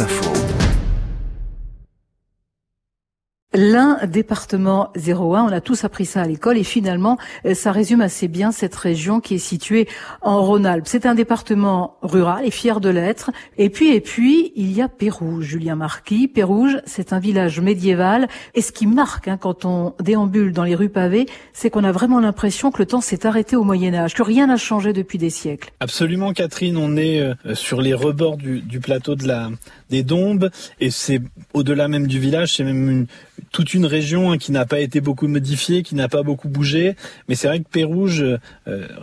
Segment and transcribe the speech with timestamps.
[0.00, 0.54] Info.
[3.56, 8.00] L'un département 01, on a tous appris ça à l'école et finalement euh, ça résume
[8.00, 9.86] assez bien cette région qui est située
[10.22, 10.88] en Rhône-Alpes.
[10.88, 13.30] C'est un département rural et fier de l'être.
[13.56, 16.26] Et puis et puis il y a Pérouge, Julien Marquis.
[16.26, 20.74] Pérouge, c'est un village médiéval et ce qui marque hein, quand on déambule dans les
[20.74, 24.14] rues pavées, c'est qu'on a vraiment l'impression que le temps s'est arrêté au Moyen Âge,
[24.14, 25.70] que rien n'a changé depuis des siècles.
[25.78, 29.50] Absolument Catherine, on est euh, sur les rebords du, du plateau de la
[29.94, 31.20] des Dombes et c'est
[31.52, 33.06] au-delà même du village, c'est même une,
[33.52, 36.96] toute une région hein, qui n'a pas été beaucoup modifiée, qui n'a pas beaucoup bougé.
[37.28, 38.38] Mais c'est vrai que Pérouge euh,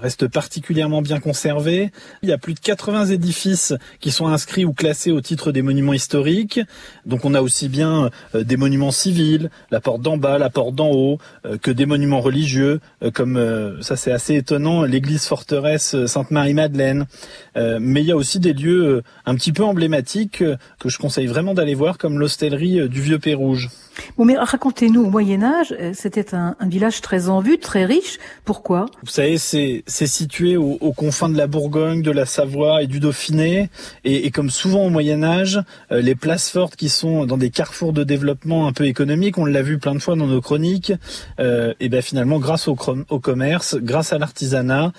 [0.01, 1.91] reste particulièrement bien conservé.
[2.21, 5.61] Il y a plus de 80 édifices qui sont inscrits ou classés au titre des
[5.61, 6.59] monuments historiques.
[7.05, 10.75] Donc on a aussi bien euh, des monuments civils, la porte d'en bas, la porte
[10.75, 12.81] d'en haut, euh, que des monuments religieux,
[13.13, 17.05] comme ça c'est assez étonnant, l'église forteresse Sainte-Marie-Madeleine.
[17.55, 20.43] mais il y a aussi des lieux un petit peu emblématiques
[20.81, 23.69] que je conseille vraiment d'aller voir, comme l'hostellerie du Vieux Pérouge.
[24.23, 28.19] Mais racontez-nous, au Moyen Âge, euh, c'était un, village très en vue, très riche.
[28.45, 28.85] Pourquoi?
[29.03, 33.69] Vous savez, c'est situé aux, confins de la Bourgogne, de la Savoie et du Dauphiné.
[34.03, 35.59] Et, comme souvent au Moyen Âge,
[35.91, 39.45] euh, les places fortes qui sont dans des carrefours de développement un peu économique, on
[39.45, 40.93] l'a vu plein de fois dans nos chroniques,
[41.39, 44.91] euh, et ben finalement, grâce au, commerce, grâce à l'artisanat,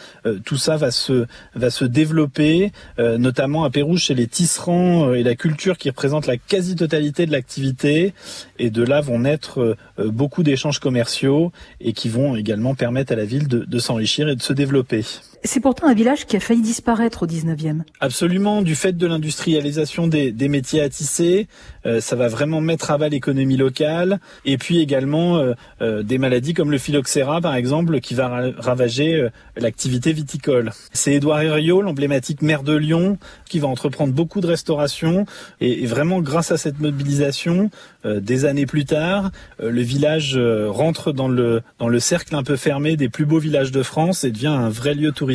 [0.44, 5.34] tout ça va se, va se développer, notamment à Pérouge chez les tisserands et la
[5.34, 8.14] culture qui représente la quasi-totalité de l'activité.
[8.58, 13.24] Et de là naître euh, beaucoup d'échanges commerciaux et qui vont également permettre à la
[13.24, 15.04] ville de s'enrichir et de se développer.
[15.44, 17.80] C'est pourtant un village qui a failli disparaître au 19e.
[17.98, 21.48] Absolument, du fait de l'industrialisation des, des, métiers à tisser,
[21.84, 24.20] euh, ça va vraiment mettre à bas l'économie locale.
[24.44, 29.14] Et puis également euh, euh, des maladies comme le phylloxéra, par exemple, qui va ravager
[29.14, 30.70] euh, l'activité viticole.
[30.92, 35.26] C'est Édouard Herriot, l'emblématique maire de Lyon, qui va entreprendre beaucoup de restauration.
[35.60, 37.70] Et, et vraiment, grâce à cette mobilisation,
[38.04, 42.54] euh, des années plus tard, le village rentre dans le, dans le cercle un peu
[42.56, 45.31] fermé des plus beaux villages de France et devient un vrai lieu touristique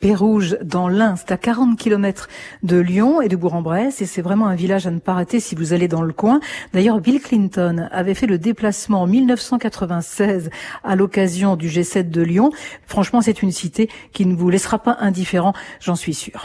[0.00, 2.28] Pérouge, dans l'Ain, à 40 km
[2.62, 5.54] de Lyon et de Bourg-en-Bresse, et c'est vraiment un village à ne pas rater si
[5.54, 6.40] vous allez dans le coin.
[6.72, 10.50] D'ailleurs, Bill Clinton avait fait le déplacement en 1996
[10.84, 12.50] à l'occasion du G7 de Lyon.
[12.86, 16.34] Franchement, c'est une cité qui ne vous laissera pas indifférent, j'en suis sûr.